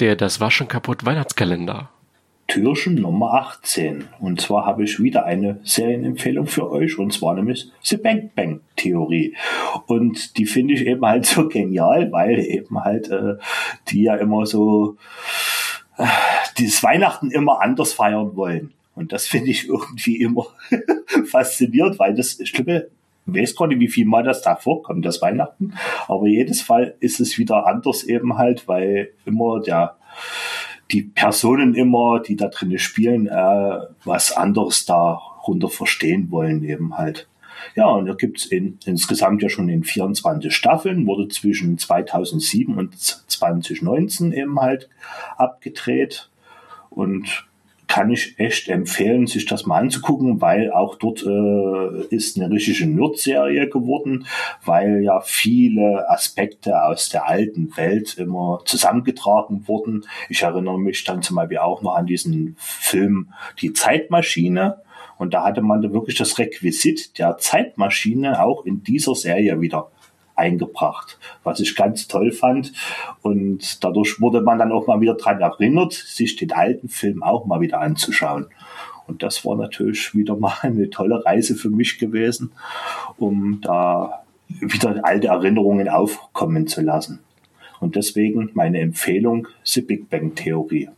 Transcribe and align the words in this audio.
Der 0.00 0.14
Das 0.14 0.40
war 0.40 0.50
schon 0.50 0.68
kaputt 0.68 1.04
Weihnachtskalender. 1.04 1.90
Türchen 2.46 2.94
Nummer 2.94 3.34
18. 3.34 4.04
Und 4.20 4.40
zwar 4.40 4.64
habe 4.64 4.84
ich 4.84 5.00
wieder 5.00 5.26
eine 5.26 5.60
Serienempfehlung 5.64 6.46
für 6.46 6.70
euch, 6.70 6.98
und 6.98 7.12
zwar 7.12 7.34
nämlich 7.34 7.70
The 7.82 7.98
Bang 7.98 8.30
Bang 8.34 8.60
Theorie. 8.76 9.36
Und 9.86 10.38
die 10.38 10.46
finde 10.46 10.74
ich 10.74 10.86
eben 10.86 11.04
halt 11.04 11.26
so 11.26 11.48
genial, 11.48 12.10
weil 12.10 12.38
eben 12.38 12.82
halt 12.82 13.10
äh, 13.10 13.34
die 13.88 14.04
ja 14.04 14.16
immer 14.16 14.46
so 14.46 14.96
äh, 15.98 16.06
dieses 16.56 16.82
Weihnachten 16.82 17.30
immer 17.30 17.60
anders 17.60 17.92
feiern 17.92 18.34
wollen. 18.34 18.72
Und 18.94 19.12
das 19.12 19.26
finde 19.26 19.50
ich 19.50 19.68
irgendwie 19.68 20.16
immer 20.16 20.46
faszinierend, 21.26 21.98
weil 21.98 22.14
das 22.14 22.40
ich 22.40 22.52
weiß 23.34 23.54
nicht, 23.68 23.80
wie 23.80 23.88
viel 23.88 24.06
Mal 24.06 24.22
das 24.22 24.42
da 24.42 24.56
vorkommt, 24.56 25.04
das 25.04 25.22
Weihnachten. 25.22 25.74
Aber 26.06 26.26
jedes 26.26 26.62
Fall 26.62 26.94
ist 27.00 27.20
es 27.20 27.38
wieder 27.38 27.66
anders 27.66 28.04
eben 28.04 28.36
halt, 28.36 28.66
weil 28.68 29.10
immer 29.24 29.60
der 29.60 29.96
die 30.90 31.02
Personen 31.02 31.74
immer, 31.74 32.20
die 32.20 32.36
da 32.36 32.48
drin 32.48 32.78
spielen, 32.78 33.26
äh, 33.26 33.78
was 34.04 34.32
anderes 34.32 34.86
darunter 34.86 35.68
verstehen 35.68 36.30
wollen 36.30 36.64
eben 36.64 36.96
halt. 36.96 37.28
Ja, 37.74 37.86
und 37.86 38.06
da 38.06 38.14
gibt's 38.14 38.46
in, 38.46 38.78
insgesamt 38.86 39.42
ja 39.42 39.48
schon 39.48 39.68
in 39.68 39.84
24 39.84 40.54
Staffeln, 40.54 41.06
wurde 41.06 41.28
zwischen 41.28 41.76
2007 41.76 42.76
und 42.76 42.98
2019 42.98 44.32
eben 44.32 44.60
halt 44.60 44.88
abgedreht. 45.36 46.30
Und 46.88 47.47
kann 47.88 48.10
ich 48.10 48.38
echt 48.38 48.68
empfehlen, 48.68 49.26
sich 49.26 49.46
das 49.46 49.66
mal 49.66 49.78
anzugucken, 49.78 50.40
weil 50.42 50.70
auch 50.70 50.96
dort 50.96 51.24
äh, 51.24 52.14
ist 52.14 52.38
eine 52.38 52.50
richtige 52.50 52.86
Nerd-Serie 52.86 53.68
geworden, 53.68 54.26
weil 54.64 55.02
ja 55.02 55.20
viele 55.20 56.08
Aspekte 56.08 56.84
aus 56.84 57.08
der 57.08 57.26
alten 57.26 57.74
Welt 57.76 58.18
immer 58.18 58.60
zusammengetragen 58.66 59.66
wurden. 59.66 60.04
Ich 60.28 60.42
erinnere 60.42 60.78
mich 60.78 61.02
dann 61.04 61.22
zum 61.22 61.36
Beispiel 61.36 61.58
auch 61.58 61.80
noch 61.80 61.96
an 61.96 62.06
diesen 62.06 62.56
Film 62.58 63.32
Die 63.60 63.72
Zeitmaschine. 63.72 64.82
Und 65.16 65.34
da 65.34 65.44
hatte 65.44 65.62
man 65.62 65.82
da 65.82 65.92
wirklich 65.92 66.16
das 66.16 66.38
Requisit 66.38 67.18
der 67.18 67.38
Zeitmaschine 67.38 68.40
auch 68.44 68.64
in 68.64 68.84
dieser 68.84 69.16
Serie 69.16 69.60
wieder 69.60 69.90
eingebracht, 70.38 71.18
was 71.44 71.60
ich 71.60 71.76
ganz 71.76 72.08
toll 72.08 72.32
fand. 72.32 72.72
Und 73.22 73.82
dadurch 73.84 74.20
wurde 74.20 74.40
man 74.40 74.58
dann 74.58 74.72
auch 74.72 74.86
mal 74.86 75.00
wieder 75.00 75.14
dran 75.14 75.40
erinnert, 75.40 75.92
sich 75.92 76.36
den 76.36 76.52
alten 76.52 76.88
Film 76.88 77.22
auch 77.22 77.46
mal 77.46 77.60
wieder 77.60 77.80
anzuschauen. 77.80 78.46
Und 79.06 79.22
das 79.22 79.44
war 79.44 79.56
natürlich 79.56 80.14
wieder 80.14 80.36
mal 80.36 80.54
eine 80.62 80.90
tolle 80.90 81.24
Reise 81.24 81.54
für 81.54 81.70
mich 81.70 81.98
gewesen, 81.98 82.52
um 83.16 83.60
da 83.62 84.22
wieder 84.48 85.00
alte 85.02 85.28
Erinnerungen 85.28 85.88
aufkommen 85.88 86.66
zu 86.66 86.82
lassen. 86.82 87.20
Und 87.80 87.96
deswegen 87.96 88.50
meine 88.54 88.80
Empfehlung, 88.80 89.46
The 89.62 89.82
Big 89.82 90.10
Bang 90.10 90.34
Theorie. 90.34 90.88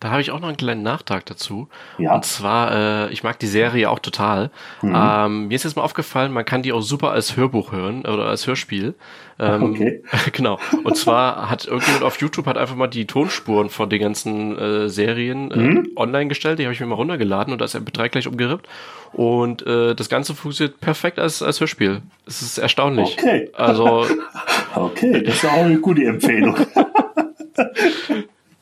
Da 0.00 0.10
habe 0.10 0.20
ich 0.20 0.30
auch 0.30 0.40
noch 0.40 0.48
einen 0.48 0.56
kleinen 0.56 0.82
Nachtrag 0.82 1.26
dazu. 1.26 1.68
Ja. 1.98 2.14
Und 2.14 2.24
zwar, 2.24 3.08
äh, 3.08 3.12
ich 3.12 3.22
mag 3.22 3.38
die 3.38 3.46
Serie 3.46 3.90
auch 3.90 3.98
total. 3.98 4.50
Mhm. 4.82 4.94
Ähm, 4.96 5.48
mir 5.48 5.54
ist 5.54 5.64
jetzt 5.64 5.76
mal 5.76 5.82
aufgefallen, 5.82 6.32
man 6.32 6.44
kann 6.44 6.62
die 6.62 6.72
auch 6.72 6.80
super 6.80 7.10
als 7.10 7.36
Hörbuch 7.36 7.72
hören 7.72 8.04
oder 8.06 8.26
als 8.26 8.46
Hörspiel. 8.46 8.94
Ähm, 9.38 9.62
okay. 9.62 10.02
genau. 10.32 10.58
Und 10.84 10.96
zwar 10.96 11.50
hat 11.50 11.66
irgendjemand 11.66 12.04
auf 12.04 12.20
YouTube 12.20 12.46
hat 12.46 12.58
einfach 12.58 12.76
mal 12.76 12.86
die 12.88 13.06
Tonspuren 13.06 13.70
von 13.70 13.88
den 13.88 14.00
ganzen 14.00 14.58
äh, 14.58 14.88
Serien 14.88 15.50
äh, 15.50 15.56
mhm. 15.56 15.90
online 15.96 16.28
gestellt. 16.28 16.58
Die 16.58 16.64
habe 16.64 16.72
ich 16.72 16.80
mir 16.80 16.86
mal 16.86 16.96
runtergeladen 16.96 17.52
und 17.52 17.60
da 17.60 17.64
ist 17.64 17.76
MP3 17.76 18.08
gleich 18.08 18.26
umgerippt. 18.26 18.68
Und 19.12 19.66
äh, 19.66 19.94
das 19.94 20.08
Ganze 20.08 20.34
funktioniert 20.34 20.80
perfekt 20.80 21.18
als, 21.18 21.42
als 21.42 21.60
Hörspiel. 21.60 22.02
Es 22.26 22.42
ist 22.42 22.58
erstaunlich. 22.58 23.16
Okay. 23.18 23.50
Also. 23.54 24.06
okay, 24.74 25.22
das 25.22 25.36
ist 25.36 25.44
auch 25.46 25.64
eine 25.64 25.78
gute 25.78 26.04
Empfehlung. 26.04 26.56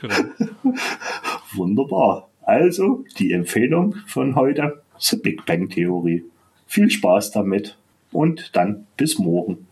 Genau. 0.00 0.14
Wunderbar. 1.54 2.28
Also 2.42 3.04
die 3.18 3.32
Empfehlung 3.32 3.94
von 4.06 4.34
heute, 4.34 4.82
The 4.98 5.16
Big 5.16 5.46
Bang 5.46 5.68
Theorie. 5.68 6.24
Viel 6.66 6.90
Spaß 6.90 7.30
damit 7.30 7.78
und 8.10 8.56
dann 8.56 8.86
bis 8.96 9.18
morgen. 9.18 9.67